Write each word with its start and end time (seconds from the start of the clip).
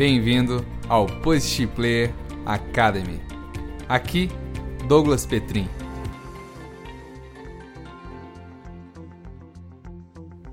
Bem-vindo 0.00 0.64
ao 0.88 1.06
Positive 1.20 1.70
Player 1.74 2.14
Academy. 2.46 3.20
Aqui, 3.86 4.30
Douglas 4.88 5.26
Petrin. 5.26 5.68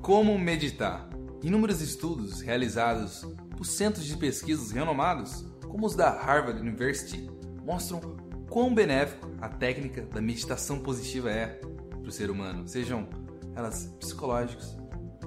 Como 0.01 0.37
meditar? 0.37 1.07
Inúmeros 1.41 1.79
estudos 1.79 2.41
realizados 2.41 3.21
por 3.55 3.65
centros 3.65 4.03
de 4.03 4.17
pesquisas 4.17 4.71
renomados, 4.71 5.45
como 5.65 5.85
os 5.85 5.95
da 5.95 6.09
Harvard 6.09 6.59
University, 6.59 7.29
mostram 7.63 8.01
quão 8.49 8.75
benéfico 8.75 9.31
a 9.39 9.47
técnica 9.47 10.01
da 10.01 10.19
meditação 10.19 10.79
positiva 10.79 11.31
é 11.31 11.61
para 11.89 12.09
o 12.09 12.11
ser 12.11 12.29
humano, 12.29 12.67
sejam 12.67 13.07
elas 13.55 13.95
psicológicos 13.97 14.75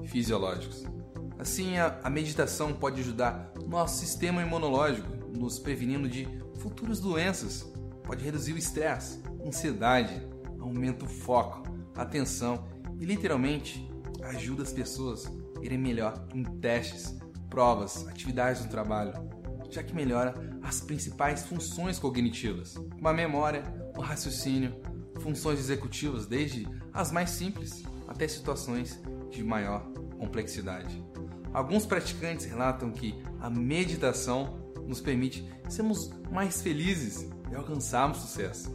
e 0.03 0.07
fisiológicos. 0.07 0.85
Assim, 1.39 1.79
a, 1.79 1.99
a 2.05 2.11
meditação 2.11 2.75
pode 2.75 3.01
ajudar 3.01 3.50
nosso 3.71 4.01
sistema 4.01 4.43
imunológico, 4.43 5.09
nos 5.33 5.61
prevenindo 5.61 6.09
de 6.09 6.27
futuras 6.59 6.99
doenças. 6.99 7.63
Pode 8.03 8.25
reduzir 8.25 8.53
o 8.53 8.59
estresse, 8.59 9.23
ansiedade, 9.47 10.21
aumenta 10.59 11.05
o 11.05 11.09
foco, 11.09 11.63
atenção 11.95 12.67
e 12.99 13.05
literalmente 13.05 13.89
ajuda 14.25 14.65
as 14.65 14.73
pessoas 14.73 15.31
a 15.57 15.65
irem 15.65 15.79
melhor 15.79 16.27
em 16.35 16.43
testes, 16.43 17.17
provas, 17.49 18.09
atividades 18.09 18.65
no 18.65 18.69
trabalho, 18.69 19.13
já 19.71 19.85
que 19.85 19.95
melhora 19.95 20.35
as 20.63 20.81
principais 20.81 21.45
funções 21.45 21.97
cognitivas, 21.97 22.75
como 22.75 23.07
a 23.09 23.13
memória, 23.13 23.63
o 23.97 24.01
raciocínio, 24.01 24.75
funções 25.21 25.61
executivas, 25.61 26.27
desde 26.27 26.67
as 26.93 27.13
mais 27.13 27.31
simples 27.31 27.85
até 28.09 28.27
situações 28.27 29.01
de 29.31 29.45
maior 29.45 29.85
complexidade. 30.19 31.01
Alguns 31.53 31.87
praticantes 31.87 32.47
relatam 32.47 32.91
que 32.91 33.15
a 33.41 33.49
meditação 33.49 34.59
nos 34.87 35.01
permite 35.01 35.49
sermos 35.69 36.11
mais 36.31 36.61
felizes 36.63 37.29
e 37.51 37.55
alcançarmos 37.55 38.19
sucesso. 38.19 38.71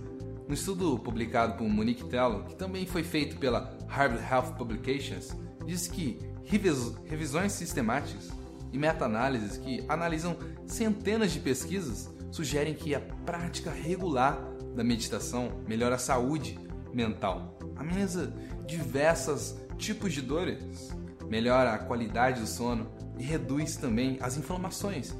No 0.47 0.53
estudo 0.53 0.97
publicado 0.99 1.57
por 1.57 1.67
Monique 1.67 2.05
Tello, 2.05 2.43
que 2.43 2.55
também 2.55 2.85
foi 2.85 3.03
feito 3.03 3.37
pela 3.37 3.77
Harvard 3.87 4.23
Health 4.23 4.55
Publications, 4.57 5.35
diz 5.65 5.87
que 5.87 6.19
revisões 6.43 7.51
sistemáticas 7.51 8.29
e 8.71 8.77
meta-análises 8.77 9.57
que 9.57 9.83
analisam 9.89 10.37
centenas 10.65 11.31
de 11.31 11.39
pesquisas 11.39 12.13
sugerem 12.31 12.75
que 12.75 12.93
a 12.93 12.99
prática 12.99 13.71
regular 13.71 14.39
da 14.75 14.83
meditação 14.83 15.63
melhora 15.67 15.95
a 15.95 15.99
saúde 15.99 16.59
mental, 16.93 17.57
ameniza 17.75 18.33
diversos 18.67 19.55
tipos 19.77 20.13
de 20.13 20.21
dores, 20.21 20.89
melhora 21.27 21.73
a 21.73 21.79
qualidade 21.79 22.41
do 22.41 22.47
sono 22.47 22.87
e 23.17 23.23
reduz 23.23 23.75
também 23.75 24.17
as 24.21 24.37
inflamações. 24.37 25.13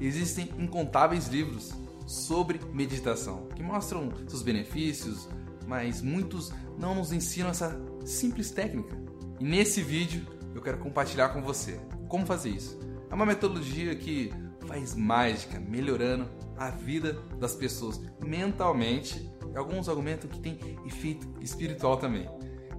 Existem 0.00 0.50
incontáveis 0.58 1.28
livros 1.28 1.72
sobre 2.06 2.60
meditação 2.72 3.48
que 3.54 3.62
mostram 3.62 4.12
seus 4.28 4.42
benefícios, 4.42 5.28
mas 5.66 6.00
muitos 6.00 6.52
não 6.78 6.94
nos 6.94 7.12
ensinam 7.12 7.50
essa 7.50 7.80
simples 8.04 8.50
técnica. 8.50 8.96
E 9.40 9.44
nesse 9.44 9.82
vídeo 9.82 10.26
eu 10.54 10.62
quero 10.62 10.78
compartilhar 10.78 11.30
com 11.30 11.42
você 11.42 11.80
como 12.08 12.24
fazer 12.24 12.50
isso. 12.50 12.78
É 13.10 13.14
uma 13.14 13.26
metodologia 13.26 13.94
que 13.94 14.32
faz 14.66 14.94
mágica, 14.94 15.60
melhorando 15.60 16.28
a 16.56 16.70
vida 16.70 17.14
das 17.38 17.54
pessoas 17.54 18.00
mentalmente. 18.20 19.30
E 19.52 19.56
alguns 19.56 19.88
argumentam 19.88 20.28
que 20.28 20.40
tem 20.40 20.58
efeito 20.86 21.26
espiritual 21.40 21.96
também. 21.96 22.28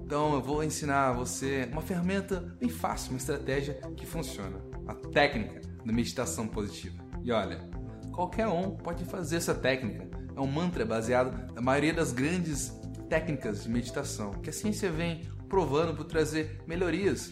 Então 0.08 0.32
eu 0.32 0.40
vou 0.40 0.64
ensinar 0.64 1.10
a 1.10 1.12
você 1.12 1.68
uma 1.70 1.82
ferramenta 1.82 2.40
bem 2.58 2.70
fácil, 2.70 3.10
uma 3.10 3.18
estratégia 3.18 3.74
que 3.94 4.06
funciona. 4.06 4.58
A 4.86 4.94
técnica 4.94 5.60
da 5.84 5.92
meditação 5.92 6.48
positiva. 6.48 6.96
E 7.22 7.30
olha, 7.30 7.68
qualquer 8.10 8.48
um 8.48 8.70
pode 8.70 9.04
fazer 9.04 9.36
essa 9.36 9.54
técnica. 9.54 10.08
É 10.34 10.40
um 10.40 10.46
mantra 10.46 10.86
baseado 10.86 11.52
na 11.52 11.60
maioria 11.60 11.92
das 11.92 12.10
grandes 12.10 12.72
técnicas 13.10 13.64
de 13.64 13.68
meditação, 13.68 14.30
que 14.42 14.48
a 14.48 14.52
ciência 14.52 14.90
vem 14.90 15.28
provando 15.46 15.94
por 15.94 16.04
trazer 16.04 16.58
melhorias 16.66 17.30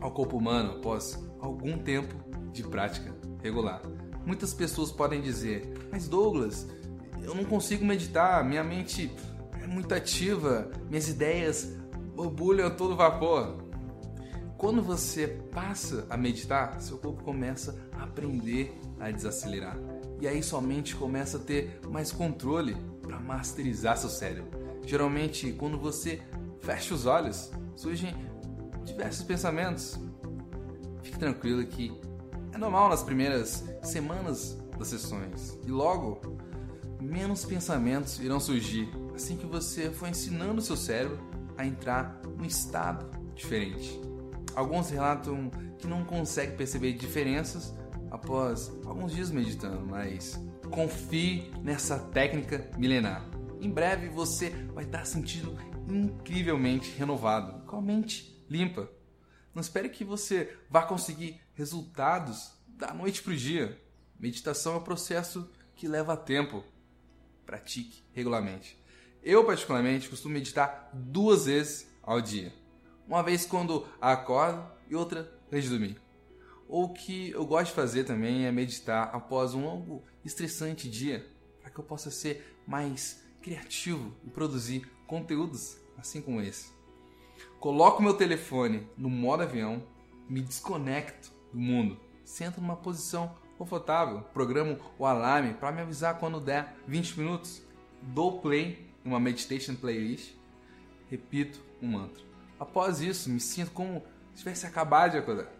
ao 0.00 0.10
corpo 0.10 0.38
humano 0.38 0.78
após 0.78 1.22
algum 1.38 1.76
tempo 1.76 2.14
de 2.50 2.62
prática 2.62 3.14
regular. 3.42 3.82
Muitas 4.24 4.54
pessoas 4.54 4.90
podem 4.90 5.20
dizer: 5.20 5.74
Mas 5.92 6.08
Douglas, 6.08 6.66
eu 7.22 7.34
não 7.34 7.44
consigo 7.44 7.84
meditar, 7.84 8.42
minha 8.46 8.64
mente 8.64 9.14
é 9.62 9.66
muito 9.66 9.94
ativa, 9.94 10.70
minhas 10.88 11.06
ideias 11.06 11.76
borbulha 12.18 12.66
a 12.66 12.70
todo 12.70 12.96
vapor. 12.96 13.62
Quando 14.56 14.82
você 14.82 15.28
passa 15.54 16.04
a 16.10 16.16
meditar, 16.16 16.80
seu 16.80 16.98
corpo 16.98 17.22
começa 17.22 17.78
a 17.92 18.02
aprender 18.02 18.76
a 18.98 19.08
desacelerar. 19.08 19.78
E 20.20 20.26
aí 20.26 20.42
sua 20.42 20.60
mente 20.60 20.96
começa 20.96 21.36
a 21.36 21.40
ter 21.40 21.78
mais 21.88 22.10
controle 22.10 22.76
para 23.02 23.20
masterizar 23.20 23.96
seu 23.96 24.10
cérebro. 24.10 24.50
Geralmente, 24.84 25.52
quando 25.52 25.78
você 25.78 26.20
fecha 26.58 26.92
os 26.92 27.06
olhos, 27.06 27.52
surgem 27.76 28.12
diversos 28.84 29.22
pensamentos. 29.22 29.96
Fique 31.04 31.20
tranquilo 31.20 31.64
que 31.68 31.96
é 32.52 32.58
normal 32.58 32.88
nas 32.88 33.04
primeiras 33.04 33.64
semanas 33.80 34.58
das 34.76 34.88
sessões. 34.88 35.56
E 35.64 35.70
logo, 35.70 36.20
menos 37.00 37.44
pensamentos 37.44 38.18
irão 38.18 38.40
surgir 38.40 38.88
assim 39.14 39.36
que 39.36 39.46
você 39.46 39.88
for 39.88 40.08
ensinando 40.08 40.60
seu 40.60 40.76
cérebro 40.76 41.37
a 41.58 41.66
entrar 41.66 42.22
num 42.24 42.44
estado 42.44 43.10
diferente. 43.34 44.00
Alguns 44.54 44.88
relatam 44.88 45.50
que 45.78 45.86
não 45.86 46.04
conseguem 46.04 46.56
perceber 46.56 46.94
diferenças 46.94 47.74
após 48.10 48.72
alguns 48.86 49.12
dias 49.12 49.30
meditando, 49.30 49.84
mas 49.84 50.40
confie 50.70 51.50
nessa 51.62 51.98
técnica 51.98 52.70
milenar. 52.78 53.28
Em 53.60 53.70
breve 53.70 54.08
você 54.08 54.50
vai 54.72 54.84
estar 54.84 55.04
sentindo 55.04 55.56
incrivelmente 55.88 56.90
renovado, 56.96 57.64
com 57.66 57.76
a 57.76 57.82
mente 57.82 58.44
limpa. 58.48 58.88
Não 59.54 59.60
espere 59.60 59.88
que 59.88 60.04
você 60.04 60.56
vá 60.70 60.82
conseguir 60.82 61.40
resultados 61.54 62.52
da 62.68 62.94
noite 62.94 63.22
para 63.22 63.32
o 63.32 63.36
dia. 63.36 63.82
Meditação 64.18 64.74
é 64.74 64.76
um 64.76 64.82
processo 64.82 65.50
que 65.74 65.88
leva 65.88 66.16
tempo. 66.16 66.62
Pratique 67.44 68.04
regularmente. 68.12 68.77
Eu, 69.28 69.44
particularmente, 69.44 70.08
costumo 70.08 70.32
meditar 70.32 70.88
duas 70.90 71.44
vezes 71.44 71.86
ao 72.02 72.18
dia. 72.18 72.50
Uma 73.06 73.22
vez 73.22 73.44
quando 73.44 73.86
acordo 74.00 74.66
e 74.88 74.96
outra 74.96 75.30
antes 75.52 75.64
de 75.64 75.68
dormir. 75.68 76.00
Ou 76.66 76.84
o 76.84 76.94
que 76.94 77.32
eu 77.32 77.44
gosto 77.44 77.66
de 77.66 77.74
fazer 77.74 78.04
também 78.04 78.46
é 78.46 78.50
meditar 78.50 79.10
após 79.14 79.52
um 79.52 79.62
longo 79.62 80.02
estressante 80.24 80.88
dia, 80.88 81.30
para 81.60 81.70
que 81.70 81.78
eu 81.78 81.84
possa 81.84 82.10
ser 82.10 82.58
mais 82.66 83.22
criativo 83.42 84.14
e 84.24 84.30
produzir 84.30 84.90
conteúdos 85.06 85.76
assim 85.98 86.22
como 86.22 86.40
esse. 86.40 86.72
Coloco 87.60 88.02
meu 88.02 88.14
telefone 88.14 88.88
no 88.96 89.10
modo 89.10 89.42
avião, 89.42 89.86
me 90.26 90.40
desconecto 90.40 91.30
do 91.52 91.60
mundo, 91.60 92.00
sento 92.24 92.62
numa 92.62 92.76
posição 92.76 93.36
confortável, 93.58 94.22
programo 94.32 94.78
o 94.98 95.04
alarme 95.04 95.52
para 95.52 95.70
me 95.70 95.82
avisar 95.82 96.18
quando 96.18 96.40
der 96.40 96.74
20 96.86 97.18
minutos, 97.18 97.62
dou 98.00 98.40
play 98.40 98.87
uma 99.04 99.20
meditation 99.20 99.74
playlist, 99.74 100.32
repito 101.10 101.60
um 101.80 101.88
mantra. 101.88 102.22
Após 102.58 103.00
isso, 103.00 103.30
me 103.30 103.40
sinto 103.40 103.70
como 103.70 104.02
se 104.34 104.38
tivesse 104.38 104.66
acabado 104.66 105.12
de 105.12 105.18
acordar, 105.18 105.52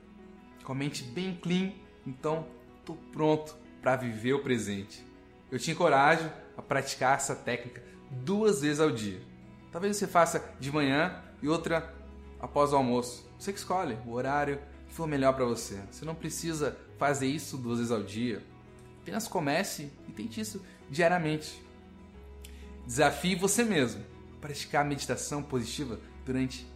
com 0.64 0.72
a 0.72 0.74
mente 0.74 1.02
bem 1.02 1.38
clean, 1.40 1.72
então 2.06 2.46
estou 2.78 2.96
pronto 3.12 3.56
para 3.80 3.96
viver 3.96 4.34
o 4.34 4.42
presente. 4.42 5.04
Eu 5.50 5.58
te 5.58 5.70
encorajo 5.70 6.30
a 6.56 6.62
praticar 6.62 7.16
essa 7.16 7.34
técnica 7.34 7.82
duas 8.10 8.60
vezes 8.60 8.80
ao 8.80 8.90
dia. 8.90 9.20
Talvez 9.70 9.96
você 9.96 10.06
faça 10.06 10.44
de 10.58 10.72
manhã 10.72 11.22
e 11.42 11.48
outra 11.48 11.94
após 12.40 12.72
o 12.72 12.76
almoço. 12.76 13.28
Você 13.38 13.52
que 13.52 13.58
escolhe 13.58 13.96
o 14.06 14.12
horário 14.12 14.60
que 14.88 14.94
for 14.94 15.06
melhor 15.06 15.34
para 15.34 15.44
você. 15.44 15.80
Você 15.90 16.04
não 16.04 16.14
precisa 16.14 16.76
fazer 16.98 17.26
isso 17.26 17.56
duas 17.56 17.78
vezes 17.78 17.92
ao 17.92 18.02
dia. 18.02 18.42
Apenas 19.02 19.28
comece 19.28 19.92
e 20.08 20.12
tente 20.12 20.40
isso 20.40 20.62
diariamente. 20.90 21.62
Desafie 22.88 23.34
você 23.34 23.64
mesmo 23.64 24.02
a 24.34 24.40
praticar 24.40 24.82
meditação 24.82 25.42
positiva 25.42 26.00
durante 26.24 26.66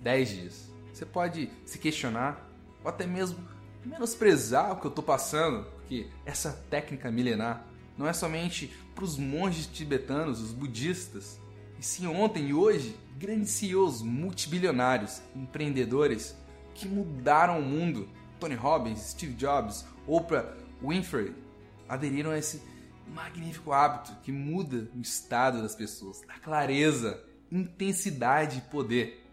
10 0.00 0.28
dias. 0.28 0.70
Você 0.92 1.04
pode 1.04 1.50
se 1.64 1.76
questionar 1.76 2.48
ou 2.84 2.88
até 2.88 3.04
mesmo 3.04 3.36
menosprezar 3.84 4.70
o 4.70 4.76
que 4.76 4.86
eu 4.86 4.90
estou 4.90 5.02
passando, 5.02 5.64
porque 5.72 6.06
essa 6.24 6.52
técnica 6.70 7.10
milenar 7.10 7.66
não 7.98 8.06
é 8.06 8.12
somente 8.12 8.72
para 8.94 9.02
os 9.02 9.18
monges 9.18 9.66
tibetanos, 9.66 10.40
os 10.40 10.52
budistas, 10.52 11.36
e 11.80 11.84
sim 11.84 12.06
ontem 12.06 12.50
e 12.50 12.54
hoje, 12.54 12.96
grandes 13.18 13.50
CEOs 13.50 14.02
multibilionários, 14.02 15.20
empreendedores 15.34 16.36
que 16.76 16.86
mudaram 16.86 17.58
o 17.58 17.62
mundo, 17.62 18.08
Tony 18.38 18.54
Robbins, 18.54 19.00
Steve 19.00 19.34
Jobs, 19.34 19.84
Oprah 20.06 20.54
Winfrey, 20.80 21.34
aderiram 21.88 22.30
a 22.30 22.38
esse 22.38 22.62
magnífico 23.06 23.72
hábito 23.72 24.16
que 24.22 24.32
muda 24.32 24.90
o 24.94 25.00
estado 25.00 25.62
das 25.62 25.74
pessoas, 25.74 26.22
a 26.28 26.38
clareza, 26.38 27.22
intensidade 27.50 28.58
e 28.58 28.70
poder. 28.70 29.24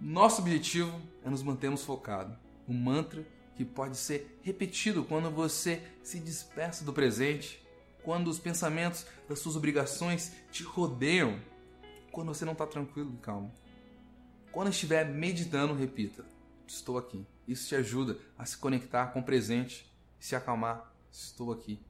Nosso 0.00 0.40
objetivo 0.40 1.00
é 1.24 1.30
nos 1.30 1.42
mantermos 1.42 1.84
focados. 1.84 2.36
O 2.66 2.72
mantra 2.72 3.26
que 3.54 3.64
pode 3.64 3.96
ser 3.96 4.38
repetido 4.42 5.04
quando 5.04 5.30
você 5.30 5.82
se 6.02 6.18
dispersa 6.18 6.84
do 6.84 6.92
presente, 6.92 7.64
quando 8.02 8.28
os 8.28 8.38
pensamentos 8.38 9.06
das 9.28 9.38
suas 9.38 9.56
obrigações 9.56 10.32
te 10.50 10.62
rodeiam, 10.62 11.40
quando 12.12 12.28
você 12.28 12.44
não 12.44 12.52
está 12.52 12.66
tranquilo 12.66 13.14
e 13.14 13.18
calmo. 13.18 13.52
Quando 14.52 14.70
estiver 14.70 15.04
meditando, 15.06 15.74
repita: 15.74 16.24
Estou 16.66 16.98
aqui. 16.98 17.26
Isso 17.46 17.68
te 17.68 17.76
ajuda 17.76 18.18
a 18.36 18.44
se 18.44 18.56
conectar 18.56 19.06
com 19.06 19.20
o 19.20 19.24
presente 19.24 19.86
se 20.18 20.34
acalmar. 20.34 20.92
Estou 21.10 21.52
aqui. 21.52 21.80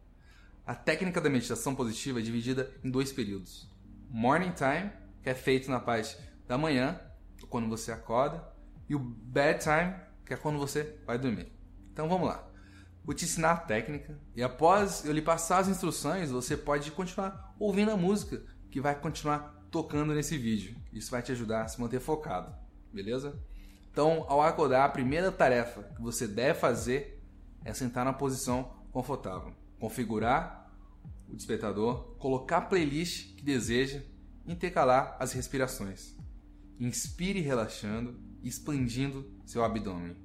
A 0.67 0.75
técnica 0.75 1.21
da 1.21 1.31
meditação 1.31 1.77
positiva 1.77 2.19
é 2.19 2.23
dividida 2.23 2.69
em 2.83 2.91
dois 2.91 3.13
períodos: 3.13 3.71
Morning 4.11 4.51
Time, 4.51 4.91
que 5.23 5.31
é 5.31 5.35
feito 5.35 5.71
na 5.71 5.79
parte 5.79 6.19
da 6.45 6.59
manhã, 6.59 7.01
quando 7.49 7.69
você 7.69 7.93
acorda, 7.93 8.45
e 8.89 8.95
o 8.97 8.99
Bedtime, 8.99 9.95
que 10.25 10.35
é 10.35 10.37
quando 10.37 10.59
você 10.59 10.99
vai 11.07 11.19
dormir. 11.19 11.53
Então 11.93 12.09
vamos 12.09 12.27
lá. 12.27 12.51
Vou 13.05 13.15
te 13.15 13.25
ensinar 13.25 13.53
a 13.53 13.57
técnica 13.57 14.21
e 14.35 14.43
após 14.43 15.05
eu 15.05 15.13
lhe 15.13 15.23
passar 15.23 15.59
as 15.59 15.69
instruções, 15.69 16.33
você 16.33 16.57
pode 16.57 16.91
continuar 16.91 17.55
ouvindo 17.61 17.93
a 17.93 17.97
música 17.97 18.45
que 18.69 18.81
vai 18.81 18.99
continuar 18.99 19.65
tocando 19.71 20.13
nesse 20.13 20.37
vídeo. 20.37 20.77
Isso 20.93 21.13
vai 21.13 21.23
te 21.23 21.31
ajudar 21.31 21.63
a 21.63 21.69
se 21.69 21.81
manter 21.81 22.01
focado, 22.01 22.53
beleza? 22.93 23.41
Então, 23.93 24.25
ao 24.29 24.43
acordar, 24.43 24.85
a 24.85 24.89
primeira 24.89 25.31
tarefa 25.31 25.85
que 25.85 26.03
você 26.03 26.27
deve 26.27 26.59
fazer 26.59 27.25
é 27.65 27.73
sentar 27.73 28.05
na 28.05 28.13
posição 28.13 28.85
confortável, 28.91 29.55
configurar 29.79 30.73
o 31.29 31.35
despertador, 31.35 32.17
colocar 32.19 32.59
a 32.59 32.63
playlist 32.63 33.35
que 33.35 33.43
deseja 33.45 34.03
intercalar 34.47 35.17
as 35.19 35.33
respirações. 35.33 36.15
Inspire 36.79 37.41
relaxando, 37.41 38.21
expandindo 38.43 39.31
seu 39.45 39.65
abdômen. 39.65 40.17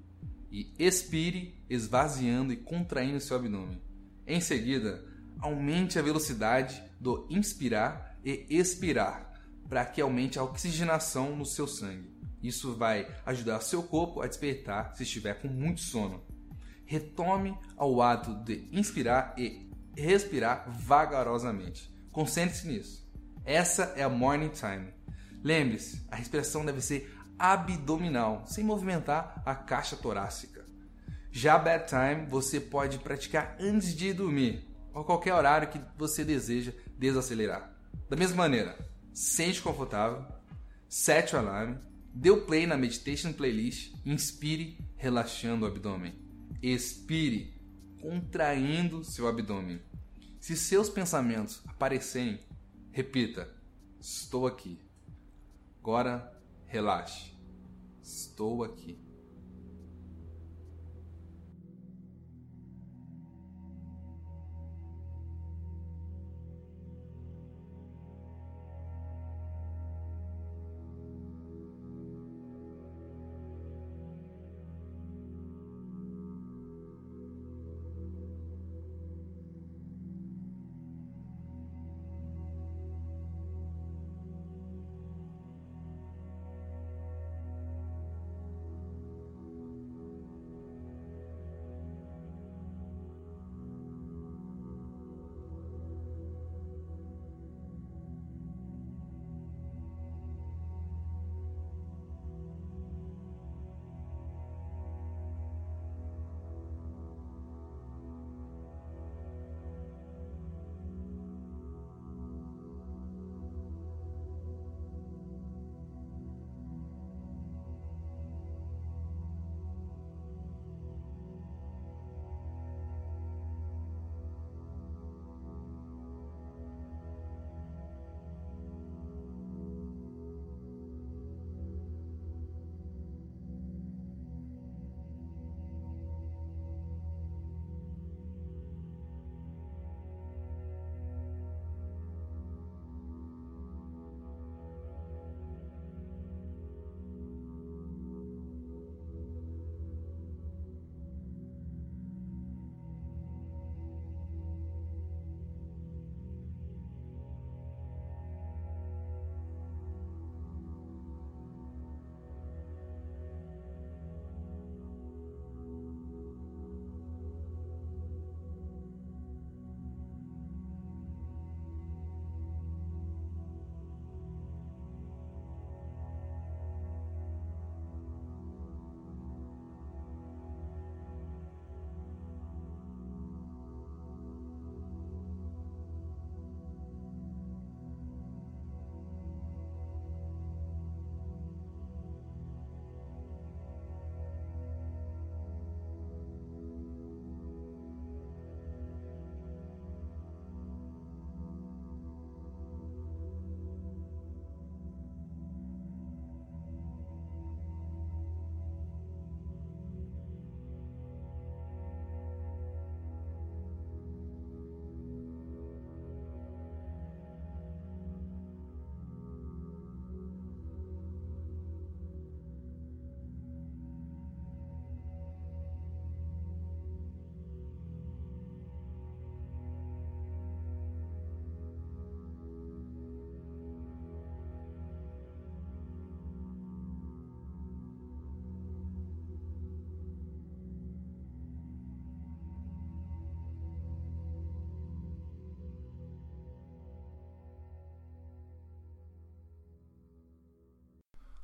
E 0.52 0.74
expire 0.78 1.64
esvaziando 1.70 2.52
e 2.52 2.58
contraindo 2.58 3.20
seu 3.20 3.38
abdômen. 3.38 3.82
Em 4.28 4.42
seguida, 4.42 5.04
aumente 5.40 5.98
a 5.98 6.02
velocidade 6.02 6.84
do 7.00 7.26
inspirar 7.30 8.20
e 8.24 8.46
expirar 8.50 9.32
para 9.68 9.86
que 9.86 10.02
aumente 10.02 10.38
a 10.38 10.44
oxigenação 10.44 11.36
no 11.36 11.46
seu 11.46 11.66
sangue. 11.66 12.12
Isso 12.44 12.74
vai 12.76 13.08
ajudar 13.26 13.62
seu 13.62 13.84
corpo 13.84 14.22
a 14.22 14.28
despertar 14.28 14.96
se 14.96 15.04
estiver 15.04 15.42
com 15.42 15.48
muito 15.48 15.82
sono. 15.82 16.22
Retome 16.92 17.58
ao 17.78 18.02
ato 18.02 18.36
de 18.44 18.68
inspirar 18.70 19.34
e 19.38 19.72
respirar 19.96 20.66
vagarosamente. 20.68 21.90
Concentre-se 22.12 22.68
nisso. 22.68 23.10
Essa 23.46 23.94
é 23.96 24.04
a 24.04 24.10
morning 24.10 24.50
time. 24.50 24.94
Lembre-se, 25.42 26.06
a 26.12 26.18
respiração 26.18 26.66
deve 26.66 26.82
ser 26.82 27.18
abdominal, 27.40 28.44
sem 28.46 28.66
movimentar 28.66 29.42
a 29.46 29.56
caixa 29.56 29.96
torácica. 29.96 30.66
Já 31.32 31.58
bedtime 31.58 32.26
você 32.28 32.60
pode 32.60 32.98
praticar 33.00 33.56
antes 33.58 33.96
de 33.96 34.12
dormir, 34.12 34.68
ou 34.94 35.06
qualquer 35.06 35.34
horário 35.34 35.70
que 35.70 35.80
você 35.98 36.26
deseja 36.26 36.74
desacelerar. 36.98 37.74
Da 38.10 38.18
mesma 38.18 38.36
maneira, 38.36 38.78
sente 39.14 39.62
confortável, 39.62 40.26
sete 40.90 41.38
o 41.38 41.40
alarme, 41.40 41.80
dê 42.14 42.30
o 42.30 42.46
play 42.46 42.68
na 42.68 42.76
Meditation 42.76 43.32
Playlist, 43.32 43.94
inspire 44.06 44.78
relaxando 44.98 45.66
o 45.66 45.70
abdômen, 45.70 46.21
expire 46.62 47.54
contraindo 48.00 49.04
seu 49.04 49.28
abdômen. 49.28 49.82
Se 50.40 50.56
seus 50.56 50.90
pensamentos 50.90 51.62
aparecerem, 51.68 52.40
repita: 52.92 53.54
Estou 54.00 54.48
aqui. 54.48 54.80
Agora 55.80 56.32
relaxe. 56.66 57.32
Estou 58.02 58.64
aqui. 58.64 59.11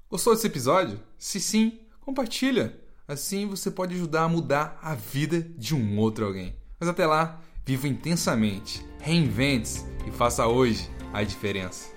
Gostou 0.10 0.34
desse 0.34 0.48
episódio? 0.48 1.02
Se 1.20 1.38
sim, 1.38 1.82
compartilha. 2.00 2.80
Assim 3.06 3.46
você 3.46 3.70
pode 3.70 3.94
ajudar 3.94 4.24
a 4.24 4.30
mudar 4.30 4.80
a 4.82 4.96
vida 4.96 5.42
de 5.42 5.76
um 5.76 6.00
outro 6.00 6.26
alguém. 6.26 6.56
Mas 6.80 6.88
até 6.88 7.06
lá, 7.06 7.42
viva 7.66 7.90
intensamente, 7.90 8.86
reinvente-se 9.02 9.86
e 10.08 10.12
faça 10.12 10.48
hoje 10.48 10.90
a 11.12 11.24
diferença. 11.24 11.97